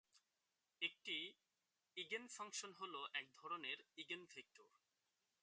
একটি 0.81 1.17
ইগেনফাংশন 1.97 2.71
হল 2.73 2.93
এক 3.13 3.27
ধরনের 3.35 3.77
ইগেনভেক্টর। 3.97 4.69